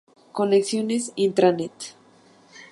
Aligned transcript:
Conexiones 0.37 1.03
intranet. 1.27 1.77